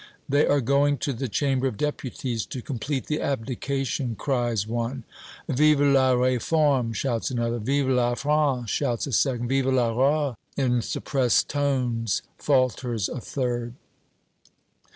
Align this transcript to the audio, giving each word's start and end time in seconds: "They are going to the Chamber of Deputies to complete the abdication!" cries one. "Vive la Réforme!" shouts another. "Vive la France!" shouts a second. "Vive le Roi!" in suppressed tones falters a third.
"They 0.27 0.47
are 0.47 0.61
going 0.61 0.97
to 0.97 1.13
the 1.13 1.27
Chamber 1.27 1.67
of 1.67 1.77
Deputies 1.77 2.47
to 2.47 2.63
complete 2.63 3.05
the 3.05 3.21
abdication!" 3.21 4.15
cries 4.17 4.65
one. 4.65 5.03
"Vive 5.47 5.79
la 5.81 6.15
Réforme!" 6.15 6.95
shouts 6.95 7.29
another. 7.29 7.59
"Vive 7.59 7.87
la 7.87 8.15
France!" 8.15 8.71
shouts 8.71 9.05
a 9.05 9.11
second. 9.11 9.47
"Vive 9.47 9.67
le 9.67 9.93
Roi!" 9.93 10.33
in 10.57 10.81
suppressed 10.81 11.49
tones 11.49 12.23
falters 12.39 13.09
a 13.09 13.19
third. 13.21 13.75